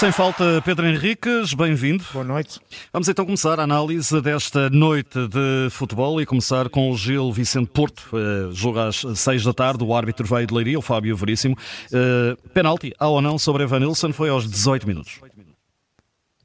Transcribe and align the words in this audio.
Sem 0.00 0.10
falta, 0.10 0.62
Pedro 0.64 0.86
Henriques, 0.86 1.52
bem-vindo. 1.52 2.02
Boa 2.10 2.24
noite. 2.24 2.58
Vamos 2.90 3.06
então 3.06 3.22
começar 3.22 3.60
a 3.60 3.64
análise 3.64 4.18
desta 4.22 4.70
noite 4.70 5.28
de 5.28 5.68
futebol 5.68 6.22
e 6.22 6.24
começar 6.24 6.70
com 6.70 6.90
o 6.90 6.96
Gil 6.96 7.30
Vicente 7.30 7.68
Porto. 7.68 8.08
Uh, 8.10 8.50
joga 8.50 8.86
às 8.86 9.04
seis 9.16 9.44
da 9.44 9.52
tarde, 9.52 9.84
o 9.84 9.94
árbitro 9.94 10.26
veio 10.26 10.46
de 10.46 10.54
Leiria, 10.54 10.78
o 10.78 10.80
Fábio 10.80 11.14
Veríssimo. 11.14 11.54
Uh, 11.92 12.48
penalti, 12.48 12.94
há 12.98 13.08
ou 13.08 13.20
não, 13.20 13.38
sobre 13.38 13.64
Evanilson, 13.64 14.10
foi 14.10 14.30
aos 14.30 14.48
18 14.48 14.88
minutos. 14.88 15.20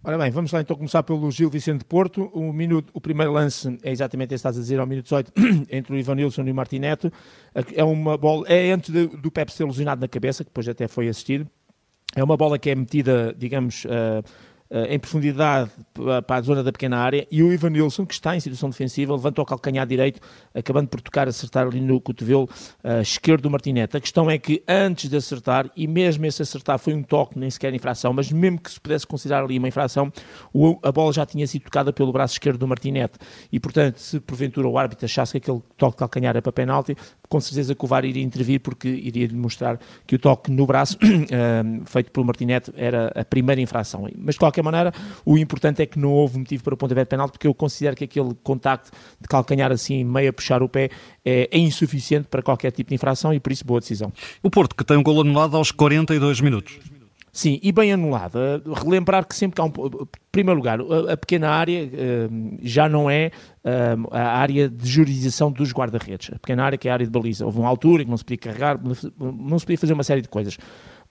Ora 0.03 0.17
bem, 0.17 0.31
vamos 0.31 0.51
lá 0.51 0.59
então 0.59 0.75
começar 0.75 1.03
pelo 1.03 1.31
Gil 1.31 1.49
Vicente 1.49 1.85
Porto. 1.85 2.29
O, 2.33 2.51
minuto, 2.51 2.91
o 2.93 2.99
primeiro 2.99 3.31
lance 3.31 3.79
é 3.83 3.89
exatamente 3.89 4.33
esse 4.33 4.43
que 4.43 4.49
estás 4.49 4.57
a 4.57 4.59
dizer, 4.59 4.81
ao 4.81 4.85
minuto 4.85 5.05
18, 5.05 5.31
entre 5.71 5.93
o 5.93 5.97
Ivanilson 5.97 6.43
e 6.43 6.51
o 6.51 6.55
Martineto. 6.55 7.09
É 7.73 7.85
uma 7.85 8.17
bola, 8.17 8.45
é 8.49 8.73
antes 8.73 8.89
de, 8.89 9.07
do 9.07 9.31
Pepe 9.31 9.53
ser 9.53 9.63
lesionado 9.63 10.01
na 10.01 10.09
cabeça, 10.09 10.43
que 10.43 10.49
depois 10.49 10.67
até 10.67 10.89
foi 10.89 11.07
assistido. 11.07 11.49
É 12.15 12.23
uma 12.23 12.37
bola 12.37 12.57
que 12.57 12.69
é 12.69 12.75
metida, 12.75 13.35
digamos, 13.37 13.83
uh, 13.85 14.23
em 14.89 14.97
profundidade 14.97 15.69
para 16.25 16.37
a 16.37 16.41
zona 16.41 16.63
da 16.63 16.71
pequena 16.71 16.97
área 16.97 17.27
e 17.31 17.43
o 17.43 17.53
Ivan 17.53 17.69
Nilsson, 17.69 18.05
que 18.05 18.13
está 18.13 18.35
em 18.35 18.39
situação 18.39 18.69
defensiva, 18.69 19.13
levanta 19.13 19.41
o 19.41 19.45
calcanhar 19.45 19.85
direito, 19.85 20.19
acabando 20.53 20.87
por 20.87 21.01
tocar, 21.01 21.27
acertar 21.27 21.67
ali 21.67 21.79
no 21.79 22.01
cotovelo 22.01 22.49
uh, 22.83 23.01
esquerdo 23.01 23.43
do 23.43 23.51
Martinete. 23.51 23.95
A 23.95 23.99
questão 23.99 24.29
é 24.29 24.37
que 24.37 24.63
antes 24.67 25.09
de 25.09 25.15
acertar, 25.15 25.69
e 25.75 25.87
mesmo 25.87 26.25
esse 26.25 26.41
acertar 26.41 26.79
foi 26.79 26.93
um 26.93 27.03
toque, 27.03 27.37
nem 27.37 27.49
sequer 27.49 27.73
infração, 27.73 28.13
mas 28.13 28.31
mesmo 28.31 28.59
que 28.59 28.71
se 28.71 28.79
pudesse 28.79 29.05
considerar 29.05 29.43
ali 29.43 29.57
uma 29.57 29.67
infração, 29.67 30.11
o, 30.53 30.79
a 30.83 30.91
bola 30.91 31.13
já 31.13 31.25
tinha 31.25 31.45
sido 31.45 31.63
tocada 31.63 31.93
pelo 31.93 32.11
braço 32.11 32.33
esquerdo 32.33 32.57
do 32.57 32.67
Martinete. 32.67 33.17
E 33.51 33.59
portanto, 33.59 33.97
se 33.97 34.19
porventura 34.19 34.67
o 34.67 34.77
árbitro 34.77 35.05
achasse 35.05 35.33
que 35.33 35.37
aquele 35.37 35.61
toque 35.77 35.95
de 35.95 35.99
calcanhar 35.99 36.31
era 36.31 36.41
para 36.41 36.51
penalti, 36.51 36.95
com 37.29 37.39
certeza 37.39 37.75
que 37.75 37.83
o 37.83 37.87
VAR 37.87 38.05
iria 38.05 38.23
intervir 38.23 38.59
porque 38.59 38.87
iria 38.87 39.29
mostrar 39.33 39.79
que 40.05 40.15
o 40.15 40.19
toque 40.19 40.51
no 40.51 40.65
braço 40.65 40.97
uh, 40.97 41.85
feito 41.85 42.11
pelo 42.11 42.25
Martinete 42.25 42.71
era 42.75 43.11
a 43.15 43.25
primeira 43.25 43.61
infração. 43.61 44.07
Mas 44.17 44.35
de 44.35 44.39
qualquer 44.39 44.54
maneira, 44.63 44.93
o 45.25 45.37
importante 45.37 45.81
é 45.81 45.85
que 45.85 45.99
não 45.99 46.11
houve 46.11 46.37
motivo 46.37 46.63
para 46.63 46.73
o 46.73 46.77
pontapé 46.77 47.01
de 47.01 47.09
penalti, 47.09 47.31
porque 47.33 47.47
eu 47.47 47.53
considero 47.53 47.95
que 47.95 48.03
aquele 48.05 48.33
contacto 48.43 48.91
de 49.19 49.27
calcanhar 49.27 49.71
assim, 49.71 50.03
meio 50.03 50.29
a 50.29 50.33
puxar 50.33 50.61
o 50.61 50.69
pé, 50.69 50.89
é, 51.23 51.49
é, 51.51 51.57
insuficiente 51.57 52.27
para 52.27 52.41
qualquer 52.41 52.71
tipo 52.71 52.89
de 52.89 52.95
infração 52.95 53.33
e 53.33 53.39
por 53.39 53.51
isso 53.51 53.65
boa 53.65 53.79
decisão. 53.79 54.11
O 54.41 54.49
Porto, 54.49 54.75
que 54.75 54.83
tem 54.83 54.97
um 54.97 55.03
gol 55.03 55.21
anulado 55.21 55.57
aos 55.57 55.71
42 55.71 56.41
minutos. 56.41 56.79
Sim, 57.35 57.59
e 57.61 57.69
bem 57.73 57.91
anulado. 57.91 58.37
Uh, 58.37 58.71
relembrar 58.71 59.27
que 59.27 59.35
sempre 59.35 59.55
que 59.55 59.61
há 59.61 59.65
um. 59.65 59.67
Em 59.67 60.07
primeiro 60.31 60.57
lugar, 60.57 60.79
a, 60.79 61.11
a 61.11 61.17
pequena 61.17 61.49
área 61.49 61.83
uh, 61.83 62.57
já 62.61 62.87
não 62.87 63.09
é 63.09 63.29
uh, 63.61 64.07
a 64.09 64.37
área 64.37 64.69
de 64.69 64.89
juridização 64.89 65.51
dos 65.51 65.73
guarda-redes. 65.73 66.29
A 66.33 66.39
pequena 66.39 66.63
área 66.63 66.77
que 66.77 66.87
é 66.87 66.91
a 66.91 66.93
área 66.93 67.05
de 67.05 67.11
baliza. 67.11 67.45
Houve 67.45 67.59
uma 67.59 67.67
altura 67.67 68.05
que 68.05 68.09
não 68.09 68.15
se 68.15 68.23
podia 68.23 68.37
carregar, 68.37 68.79
não 68.81 69.59
se 69.59 69.65
podia 69.65 69.77
fazer 69.77 69.91
uma 69.91 70.03
série 70.05 70.21
de 70.21 70.29
coisas. 70.29 70.57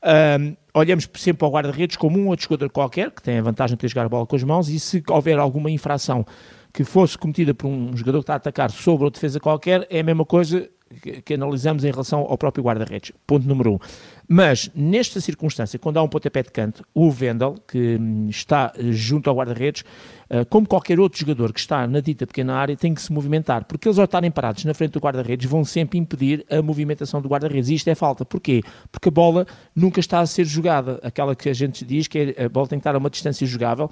Um, 0.04 0.54
olhamos 0.74 1.08
sempre 1.14 1.44
ao 1.46 1.50
guarda-redes 1.50 1.96
como 1.96 2.18
um 2.18 2.28
outro 2.28 2.44
jogador 2.44 2.68
qualquer, 2.70 3.10
que 3.10 3.22
tem 3.22 3.38
a 3.38 3.42
vantagem 3.42 3.74
de 3.74 3.78
poder 3.78 3.88
jogar 3.88 4.06
a 4.06 4.08
bola 4.08 4.26
com 4.26 4.36
as 4.36 4.44
mãos, 4.44 4.68
e 4.68 4.78
se 4.78 5.02
houver 5.08 5.38
alguma 5.38 5.70
infração 5.70 6.26
que 6.72 6.84
fosse 6.84 7.16
cometida 7.16 7.54
por 7.54 7.68
um 7.68 7.96
jogador 7.96 8.18
que 8.18 8.24
está 8.24 8.34
a 8.34 8.36
atacar 8.36 8.70
sobre 8.70 9.04
outra 9.04 9.18
defesa 9.18 9.40
qualquer, 9.40 9.86
é 9.88 10.00
a 10.00 10.02
mesma 10.02 10.24
coisa 10.24 10.68
que, 11.00 11.22
que 11.22 11.34
analisamos 11.34 11.84
em 11.84 11.90
relação 11.90 12.20
ao 12.20 12.36
próprio 12.36 12.64
guarda-redes. 12.64 13.12
Ponto 13.26 13.46
número 13.46 13.74
um. 13.74 13.78
Mas, 14.28 14.70
nesta 14.74 15.20
circunstância, 15.20 15.78
quando 15.78 15.98
há 15.98 16.02
um 16.02 16.08
pontapé 16.08 16.42
de 16.42 16.50
canto, 16.50 16.84
o 16.94 17.10
Vendel, 17.10 17.56
que 17.68 17.96
hum, 18.00 18.28
está 18.28 18.72
junto 18.78 19.28
ao 19.28 19.36
guarda-redes, 19.36 19.84
eh, 20.30 20.44
como 20.44 20.66
qualquer 20.66 20.98
outro 20.98 21.18
jogador 21.20 21.52
que 21.52 21.60
está 21.60 21.86
na 21.86 22.00
dita 22.00 22.26
pequena 22.26 22.54
área, 22.54 22.76
tem 22.76 22.94
que 22.94 23.02
se 23.02 23.12
movimentar, 23.12 23.64
porque 23.64 23.86
eles 23.86 23.98
ao 23.98 24.04
estarem 24.04 24.30
parados 24.30 24.64
na 24.64 24.72
frente 24.72 24.92
do 24.92 24.98
guarda-redes 24.98 25.48
vão 25.48 25.64
sempre 25.64 25.98
impedir 25.98 26.44
a 26.50 26.62
movimentação 26.62 27.20
do 27.20 27.28
guarda-redes. 27.28 27.68
E 27.68 27.74
isto 27.74 27.88
é 27.88 27.94
falta. 27.94 28.24
Porquê? 28.24 28.62
Porque 28.90 29.08
a 29.08 29.12
bola 29.12 29.46
nunca 29.74 30.00
está 30.00 30.20
a 30.20 30.26
ser 30.26 30.44
jogada. 30.44 30.98
Aquela 31.02 31.36
que 31.36 31.48
a 31.48 31.52
gente 31.52 31.84
diz 31.84 32.08
que 32.08 32.34
é, 32.36 32.44
a 32.44 32.48
bola 32.48 32.66
tem 32.66 32.78
que 32.78 32.80
estar 32.80 32.94
a 32.94 32.98
uma 32.98 33.10
distância 33.10 33.46
jogável. 33.46 33.90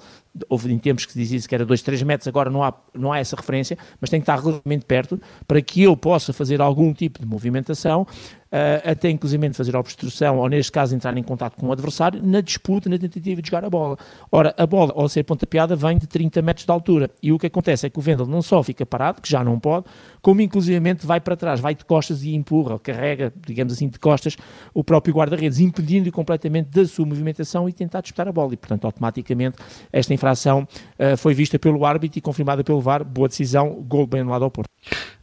Houve 0.49 0.73
em 0.73 0.79
tempos 0.79 1.05
que 1.05 1.13
se 1.13 1.19
dizia 1.19 1.39
que 1.47 1.53
era 1.53 1.65
2, 1.65 1.81
3 1.81 2.03
metros, 2.03 2.27
agora 2.27 2.49
não 2.49 2.63
há, 2.63 2.73
não 2.93 3.11
há 3.11 3.19
essa 3.19 3.35
referência, 3.35 3.77
mas 4.01 4.09
tem 4.09 4.19
que 4.19 4.23
estar 4.23 4.39
relativamente 4.39 4.85
perto 4.85 5.21
para 5.47 5.61
que 5.61 5.83
eu 5.83 5.95
possa 5.95 6.33
fazer 6.33 6.61
algum 6.61 6.93
tipo 6.93 7.19
de 7.19 7.25
movimentação 7.25 8.07
uh, 8.53 8.91
até 8.91 9.09
inclusive 9.09 9.53
fazer 9.53 9.75
obstrução, 9.75 10.37
ou 10.37 10.47
neste 10.47 10.71
caso 10.71 10.95
entrar 10.95 11.17
em 11.17 11.23
contato 11.23 11.55
com 11.55 11.67
o 11.67 11.71
adversário, 11.71 12.21
na 12.23 12.39
disputa, 12.39 12.87
na 12.87 12.97
tentativa 12.97 13.41
de 13.41 13.49
jogar 13.49 13.65
a 13.65 13.69
bola. 13.69 13.97
Ora, 14.31 14.53
a 14.55 14.67
bola, 14.67 14.93
ao 14.95 15.09
ser 15.09 15.23
pontapeada, 15.23 15.75
vem 15.75 15.97
de 15.97 16.05
30 16.05 16.41
metros 16.41 16.65
de 16.65 16.71
altura, 16.71 17.09
e 17.21 17.31
o 17.31 17.39
que 17.39 17.47
acontece 17.47 17.87
é 17.87 17.89
que 17.89 17.97
o 17.97 18.01
Vendel 18.01 18.27
não 18.27 18.41
só 18.41 18.61
fica 18.61 18.85
parado, 18.85 19.21
que 19.21 19.29
já 19.29 19.43
não 19.43 19.59
pode, 19.59 19.87
como 20.21 20.39
inclusivamente 20.41 21.05
vai 21.05 21.19
para 21.19 21.35
trás, 21.35 21.59
vai 21.59 21.73
de 21.73 21.83
costas 21.83 22.23
e 22.23 22.35
empurra, 22.35 22.77
carrega, 22.77 23.33
digamos 23.45 23.73
assim, 23.73 23.89
de 23.89 23.97
costas, 23.97 24.37
o 24.73 24.83
próprio 24.83 25.13
guarda-redes, 25.15 25.59
impedindo-lhe 25.59 26.11
completamente 26.11 26.69
da 26.69 26.85
sua 26.85 27.05
movimentação 27.05 27.67
e 27.67 27.73
tentar 27.73 28.01
disputar 28.01 28.27
a 28.27 28.31
bola, 28.31 28.53
e 28.53 28.57
portanto, 28.57 28.85
automaticamente, 28.85 29.57
esta 29.91 30.13
infração 30.13 30.67
uh, 30.99 31.17
foi 31.17 31.33
vista 31.33 31.57
pelo 31.57 31.85
árbitro 31.85 32.19
e 32.19 32.21
confirmada 32.21 32.63
pelo 32.63 32.79
VAR, 32.79 33.03
boa 33.03 33.27
decisão, 33.27 33.83
gol 33.87 34.05
bem 34.05 34.23
lado 34.23 34.45
ao 34.45 34.51
Porto. 34.51 34.69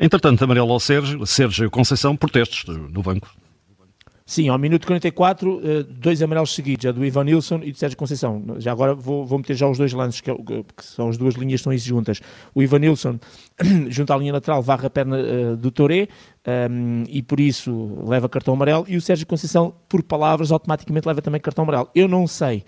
Entretanto, 0.00 0.42
amarelo 0.42 0.72
ao 0.72 0.80
Sérgio, 0.80 1.26
Sérgio 1.26 1.70
Conceição, 1.70 2.16
protestos 2.16 2.64
no 2.66 3.02
banco. 3.02 3.28
Sim, 4.24 4.48
ao 4.48 4.56
minuto 4.56 4.86
44, 4.86 5.60
eh, 5.62 5.82
dois 5.82 6.22
amarelos 6.22 6.54
seguidos, 6.54 6.86
a 6.86 6.92
do 6.92 7.04
Ivan 7.04 7.24
Nilsson 7.24 7.60
e 7.64 7.72
do 7.72 7.76
Sérgio 7.76 7.98
Conceição. 7.98 8.42
Já 8.58 8.72
agora 8.72 8.94
vou, 8.94 9.26
vou 9.26 9.38
meter 9.38 9.56
já 9.56 9.66
os 9.68 9.76
dois 9.76 9.92
lances, 9.92 10.20
que, 10.20 10.30
é 10.30 10.34
que, 10.34 10.84
são 10.84 11.08
as 11.08 11.18
duas 11.18 11.34
linhas 11.34 11.60
estão 11.60 11.76
juntas. 11.76 12.22
O 12.54 12.62
Ivan 12.62 12.78
Nilsson, 12.78 13.18
junto 13.90 14.12
à 14.12 14.16
linha 14.16 14.32
lateral, 14.32 14.62
varra 14.62 14.86
a 14.86 14.90
perna 14.90 15.18
uh, 15.18 15.56
do 15.56 15.70
Toré 15.72 16.06
um, 16.46 16.50
ehm, 16.50 17.04
e 17.08 17.22
por 17.22 17.40
isso 17.40 17.98
leva 18.06 18.28
cartão 18.28 18.54
amarelo. 18.54 18.86
E 18.88 18.96
o 18.96 19.02
Sérgio 19.02 19.26
Conceição, 19.26 19.74
por 19.88 20.02
palavras, 20.02 20.52
automaticamente 20.52 21.08
leva 21.08 21.20
também 21.20 21.40
cartão 21.40 21.64
amarelo. 21.64 21.90
Eu 21.92 22.06
não 22.06 22.26
sei 22.26 22.64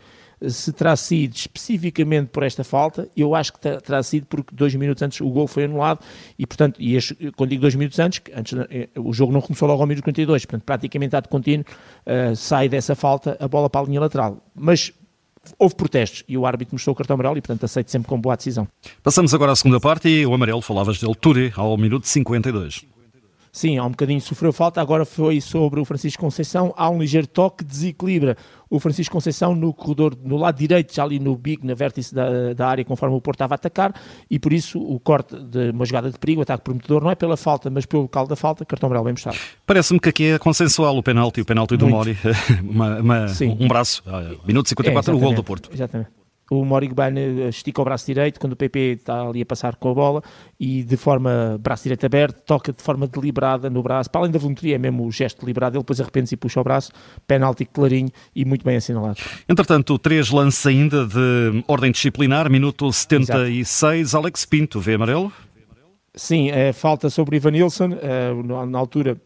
se 0.49 0.73
terá 0.73 0.97
sido 0.97 1.35
especificamente 1.35 2.29
por 2.29 2.43
esta 2.43 2.65
falta, 2.65 3.09
eu 3.17 3.35
acho 3.35 3.53
que 3.53 3.61
terá 3.61 4.03
sido 4.03 4.27
porque 4.27 4.55
dois 4.55 4.75
minutos 4.75 5.03
antes 5.03 5.21
o 5.21 5.29
gol 5.29 5.47
foi 5.47 5.65
anulado 5.65 6.01
e, 6.39 6.47
portanto, 6.47 6.81
e 6.81 6.97
este, 6.97 7.15
quando 7.37 7.51
digo 7.51 7.63
dois 7.63 7.75
minutos 7.75 7.99
antes, 7.99 8.21
antes 8.35 8.59
eh, 8.71 8.89
o 8.97 9.13
jogo 9.13 9.33
não 9.33 9.41
começou 9.41 9.69
logo 9.69 9.81
ao 9.81 9.87
minuto 9.87 10.05
42, 10.05 10.45
portanto, 10.45 10.65
praticamente 10.65 11.21
de 11.21 11.29
contínuo, 11.29 11.65
uh, 12.07 12.35
sai 12.35 12.69
dessa 12.69 12.95
falta 12.95 13.37
a 13.39 13.47
bola 13.47 13.69
para 13.69 13.83
a 13.83 13.85
linha 13.85 14.01
lateral. 14.01 14.39
Mas 14.55 14.93
houve 15.59 15.75
protestos 15.75 16.25
e 16.29 16.37
o 16.39 16.47
árbitro 16.47 16.75
mostrou 16.75 16.95
o 16.95 16.97
cartão 16.97 17.15
amarelo 17.15 17.37
e, 17.37 17.41
portanto, 17.41 17.65
aceito 17.65 17.91
sempre 17.91 18.09
com 18.09 18.21
boa 18.21 18.37
decisão. 18.37 18.67
Passamos 19.03 19.35
agora 19.35 19.53
à 19.53 19.57
segunda 19.57 19.81
parte 19.81 20.09
e 20.09 20.25
o 20.25 20.33
amarelo, 20.33 20.63
falavas 20.63 20.99
dele, 20.99 21.15
Touré, 21.15 21.53
ao 21.57 21.77
minuto 21.77 22.07
52. 22.07 22.92
Sim, 23.55 23.77
há 23.77 23.85
um 23.85 23.91
bocadinho 23.91 24.19
sofreu 24.19 24.51
falta, 24.51 24.81
agora 24.81 25.05
foi 25.05 25.39
sobre 25.39 25.79
o 25.79 25.85
Francisco 25.85 26.23
Conceição, 26.23 26.73
há 26.75 26.89
um 26.89 26.99
ligeiro 26.99 27.27
toque, 27.27 27.63
desequilibra 27.63 28.35
o 28.71 28.81
Francisco 28.81 29.13
Conceição 29.13 29.55
no 29.55 29.75
corredor, 29.75 30.17
no 30.25 30.39
lado 30.39 30.57
direito, 30.57 30.95
já 30.95 31.05
ali 31.05 31.19
no 31.19 31.37
bico, 31.37 31.67
na 31.67 31.75
vértice 31.75 32.15
da, 32.15 32.55
da 32.55 32.67
área, 32.67 32.83
conforme 32.83 33.15
o 33.15 33.21
Porto 33.21 33.37
estava 33.37 33.53
a 33.53 33.57
atacar, 33.57 33.95
e 34.31 34.39
por 34.39 34.55
isso 34.55 34.81
o 34.81 34.99
corte 34.99 35.39
de 35.39 35.69
uma 35.69 35.85
jogada 35.85 36.11
de 36.11 36.19
perigo, 36.19 36.41
ataque 36.41 36.65
prometedor, 36.65 37.03
não 37.03 37.11
é 37.11 37.15
pela 37.15 37.37
falta, 37.37 37.69
mas 37.69 37.85
pelo 37.85 38.05
local 38.05 38.27
da 38.27 38.37
falta, 38.37 38.65
cartão 38.65 38.87
amarelo 38.87 39.05
bem 39.05 39.13
mostrado. 39.13 39.37
Parece-me 39.67 40.01
que 40.01 40.09
aqui 40.09 40.25
é 40.31 40.39
consensual 40.39 40.97
o 40.97 41.03
penalti, 41.03 41.43
o 41.43 41.45
penalti 41.45 41.77
do 41.77 41.87
Mori, 41.87 42.17
uma, 42.65 43.01
uma, 43.01 43.27
um 43.43 43.69
braço, 43.69 44.03
ah, 44.07 44.35
minuto 44.47 44.71
54, 44.71 45.13
é, 45.13 45.15
o 45.15 45.19
gol 45.19 45.35
do 45.35 45.45
Porto. 45.45 45.69
Exatamente 45.71 46.22
o 46.53 46.65
Morigban 46.67 47.15
estica 47.49 47.81
o 47.81 47.85
braço 47.85 48.05
direito 48.05 48.39
quando 48.39 48.53
o 48.53 48.57
PP 48.57 48.79
está 48.79 49.23
ali 49.27 49.41
a 49.41 49.47
passar 49.47 49.77
com 49.77 49.91
a 49.91 49.95
bola 49.95 50.23
e 50.61 50.83
de 50.83 50.99
forma 50.99 51.59
braço 51.59 51.85
direito 51.85 52.05
aberto, 52.05 52.45
toca 52.45 52.73
de 52.73 52.83
forma 52.83 53.07
deliberada 53.07 53.71
no 53.71 53.83
braço, 53.83 54.11
para 54.11 54.21
além 54.21 54.31
da 54.31 54.39
voluntaria 54.39 54.75
é 54.75 54.79
mesmo 54.79 55.07
o 55.07 55.11
gesto 55.11 55.41
deliberado, 55.41 55.77
ele 55.77 55.83
depois 55.83 55.99
arrepende-se 55.99 56.35
e 56.35 56.37
puxa 56.37 56.61
o 56.61 56.65
braço, 56.65 56.93
penalti 57.27 57.65
clarinho 57.65 58.11
e 58.37 58.45
muito 58.45 58.65
bem 58.65 58.77
assinalado. 58.77 59.19
Entretanto, 59.49 59.99
três 59.99 60.31
lances 60.31 60.67
ainda 60.67 61.07
de 61.07 61.65
ordem 61.67 61.91
disciplinar, 61.91 62.51
minuto 62.51 62.93
76, 62.93 64.01
Exato. 64.01 64.23
Alex 64.23 64.45
Pinto, 64.45 64.79
vê 64.79 64.95
amarelo? 64.95 65.33
Sim, 66.15 66.51
é, 66.51 66.75
falta 66.75 67.09
sobre 67.09 67.37
Ivan 67.37 67.53
Nilsson, 67.53 67.93
é, 68.03 68.67
na 68.67 68.79
altura 68.79 69.17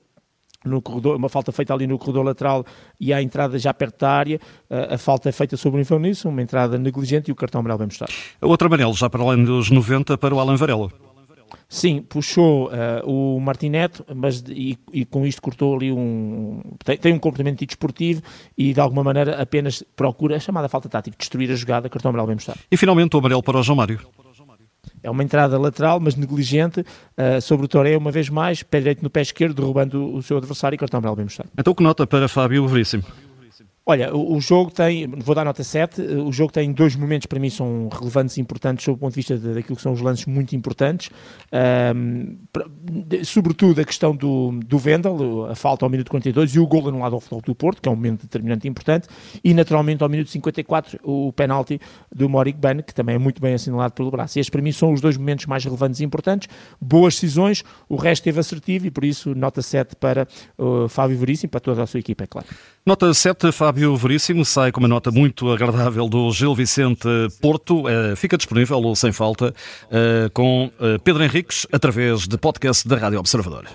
no 0.66 0.82
corredor, 0.82 1.16
uma 1.16 1.28
falta 1.28 1.52
feita 1.52 1.72
ali 1.72 1.86
no 1.86 1.98
corredor 1.98 2.24
lateral 2.24 2.64
e 3.00 3.12
a 3.12 3.22
entrada 3.22 3.58
já 3.58 3.72
perto 3.72 4.00
da 4.00 4.10
área, 4.10 4.40
a 4.68 4.98
falta 4.98 5.28
é 5.28 5.32
feita 5.32 5.56
sobre 5.56 5.80
o 5.80 5.82
Infão 5.82 5.98
Nisso, 5.98 6.28
uma 6.28 6.42
entrada 6.42 6.78
negligente 6.78 7.30
e 7.30 7.32
o 7.32 7.34
cartão 7.34 7.60
amarelo 7.60 7.78
bem 7.78 7.86
mostrado. 7.86 8.12
Outro 8.40 8.66
amarelo, 8.66 8.94
já 8.94 9.08
para 9.08 9.22
além 9.22 9.44
dos 9.44 9.70
90, 9.70 10.18
para 10.18 10.34
o 10.34 10.40
Alan 10.40 10.56
Varela. 10.56 10.90
Sim, 11.68 12.02
puxou 12.02 12.68
uh, 12.68 13.10
o 13.10 13.40
Martinete, 13.40 14.02
mas 14.14 14.42
e, 14.48 14.78
e, 14.92 15.04
com 15.04 15.26
isto 15.26 15.42
cortou 15.42 15.74
ali 15.74 15.90
um. 15.90 16.60
Tem, 16.84 16.96
tem, 16.96 17.12
um 17.12 17.18
comportamento 17.18 17.64
desportivo 17.64 18.22
e 18.56 18.72
de 18.72 18.80
alguma 18.80 19.02
maneira 19.02 19.40
apenas 19.40 19.82
procura 19.96 20.36
a 20.36 20.40
chamada 20.40 20.68
falta 20.68 20.88
tática, 20.88 21.16
destruir 21.18 21.50
a 21.50 21.56
jogada, 21.56 21.88
cartão 21.88 22.10
amarelo 22.10 22.28
bem 22.28 22.36
mostrado. 22.36 22.60
E 22.70 22.76
finalmente 22.76 23.14
o 23.16 23.18
amarelo 23.18 23.42
para 23.42 23.58
o 23.58 23.62
João 23.62 23.76
Mário. 23.76 24.00
É 25.06 25.10
uma 25.10 25.22
entrada 25.22 25.56
lateral, 25.56 26.00
mas 26.00 26.16
negligente, 26.16 26.80
uh, 26.80 27.40
sobre 27.40 27.66
o 27.66 27.68
Toré, 27.68 27.96
uma 27.96 28.10
vez 28.10 28.28
mais, 28.28 28.64
pé 28.64 28.78
direito 28.80 29.04
no 29.04 29.08
pé 29.08 29.20
esquerdo, 29.20 29.54
derrubando 29.54 30.12
o 30.12 30.20
seu 30.20 30.36
adversário 30.36 30.74
e 30.74 30.78
cartão 30.78 30.98
amarelo 30.98 31.14
bem 31.14 31.26
mostrado. 31.26 31.48
Então 31.56 31.72
que 31.72 31.80
nota 31.80 32.04
para 32.08 32.26
Fábio 32.26 32.66
Veríssimo? 32.66 33.04
Olha, 33.88 34.12
o, 34.12 34.40
jogo 34.40 34.72
tem, 34.72 35.06
vou 35.06 35.32
dar 35.32 35.44
nota 35.44 35.62
7, 35.62 36.02
o 36.02 36.32
jogo 36.32 36.52
tem 36.52 36.72
dois 36.72 36.96
momentos 36.96 37.26
para 37.26 37.38
mim 37.38 37.48
são 37.48 37.88
relevantes 37.88 38.36
e 38.36 38.40
importantes 38.40 38.84
sob 38.84 38.96
o 38.96 38.98
ponto 38.98 39.12
de 39.12 39.14
vista 39.14 39.38
de, 39.38 39.54
daquilo 39.54 39.76
que 39.76 39.82
são 39.82 39.92
os 39.92 40.00
lances 40.00 40.26
muito 40.26 40.56
importantes, 40.56 41.08
um, 41.94 42.36
de, 42.82 43.24
sobretudo 43.24 43.80
a 43.80 43.84
questão 43.84 44.16
do, 44.16 44.58
do 44.66 44.76
Vendel, 44.76 45.46
a 45.48 45.54
falta 45.54 45.86
ao 45.86 45.88
minuto 45.88 46.10
42 46.10 46.56
e 46.56 46.58
o 46.58 46.66
gol 46.66 46.88
anulado 46.88 47.14
ao 47.14 47.20
Futebol 47.20 47.42
do 47.42 47.54
Porto, 47.54 47.80
que 47.80 47.88
é 47.88 47.92
um 47.92 47.94
momento 47.94 48.22
determinante 48.22 48.66
e 48.66 48.68
importante, 48.68 49.06
e 49.44 49.54
naturalmente 49.54 50.02
ao 50.02 50.08
minuto 50.08 50.30
54 50.30 50.98
o 51.04 51.32
penalti 51.32 51.80
do 52.12 52.28
Morik 52.28 52.58
Ban, 52.58 52.82
que 52.82 52.92
também 52.92 53.14
é 53.14 53.18
muito 53.18 53.40
bem 53.40 53.54
assinalado 53.54 53.94
pelo 53.94 54.10
braço. 54.10 54.36
Estes 54.36 54.50
para 54.50 54.62
mim 54.62 54.72
são 54.72 54.94
os 54.94 55.00
dois 55.00 55.16
momentos 55.16 55.46
mais 55.46 55.64
relevantes 55.64 56.00
e 56.00 56.04
importantes, 56.04 56.48
boas 56.80 57.14
decisões, 57.14 57.62
o 57.88 57.94
resto 57.94 58.24
teve 58.24 58.40
assertivo 58.40 58.88
e 58.88 58.90
por 58.90 59.04
isso 59.04 59.32
nota 59.32 59.62
7 59.62 59.94
para 59.94 60.26
o 60.58 60.88
Fábio 60.88 61.16
Veríssimo, 61.16 61.50
para 61.50 61.60
toda 61.60 61.84
a 61.84 61.86
sua 61.86 62.00
equipa, 62.00 62.24
é 62.24 62.26
claro. 62.26 62.48
Nota 62.84 63.12
7, 63.14 63.52
Fábio 63.52 63.75
Veríssimo, 63.76 64.42
sai 64.42 64.72
com 64.72 64.80
uma 64.80 64.88
nota 64.88 65.10
muito 65.10 65.52
agradável 65.52 66.08
do 66.08 66.32
Gil 66.32 66.54
Vicente 66.54 67.06
Porto. 67.42 67.82
Uh, 67.82 68.16
fica 68.16 68.38
disponível, 68.38 68.96
sem 68.96 69.12
falta, 69.12 69.52
uh, 69.90 70.30
com 70.32 70.70
uh, 70.80 70.98
Pedro 71.04 71.22
Henriques, 71.22 71.66
através 71.70 72.26
de 72.26 72.38
podcast 72.38 72.88
da 72.88 72.96
Rádio 72.96 73.18
Observador. 73.18 73.66